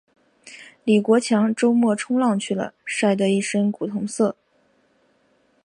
[0.83, 4.35] 李国强周末冲浪去了，晒得一身古铜色。